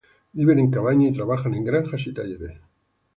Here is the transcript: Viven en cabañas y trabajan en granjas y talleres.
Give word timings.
Viven 0.31 0.57
en 0.57 0.71
cabañas 0.71 1.11
y 1.11 1.13
trabajan 1.15 1.53
en 1.53 1.63
granjas 1.63 2.07
y 2.07 2.13
talleres. 2.15 2.59